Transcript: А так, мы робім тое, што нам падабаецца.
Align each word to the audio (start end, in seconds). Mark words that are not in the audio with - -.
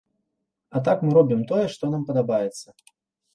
А 0.79 0.81
так, 0.87 1.03
мы 1.07 1.11
робім 1.17 1.43
тое, 1.51 1.67
што 1.75 1.91
нам 1.93 2.07
падабаецца. 2.09 2.67